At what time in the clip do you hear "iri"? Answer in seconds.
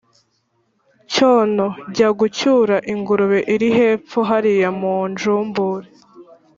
3.53-3.69